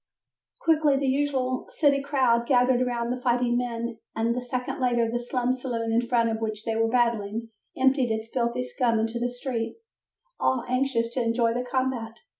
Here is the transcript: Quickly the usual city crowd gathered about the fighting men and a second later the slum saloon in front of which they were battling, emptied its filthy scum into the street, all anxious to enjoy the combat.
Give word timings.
Quickly 0.61 0.97
the 0.97 1.05
usual 1.05 1.67
city 1.77 2.01
crowd 2.01 2.47
gathered 2.47 2.81
about 2.81 3.11
the 3.11 3.21
fighting 3.21 3.55
men 3.55 3.99
and 4.15 4.35
a 4.35 4.41
second 4.41 4.79
later 4.79 5.07
the 5.07 5.19
slum 5.19 5.53
saloon 5.53 5.91
in 5.91 6.01
front 6.01 6.27
of 6.31 6.39
which 6.41 6.63
they 6.65 6.75
were 6.75 6.89
battling, 6.89 7.49
emptied 7.77 8.09
its 8.11 8.31
filthy 8.33 8.63
scum 8.63 8.97
into 8.97 9.19
the 9.19 9.29
street, 9.29 9.75
all 10.39 10.65
anxious 10.67 11.13
to 11.13 11.21
enjoy 11.21 11.53
the 11.53 11.63
combat. 11.65 12.15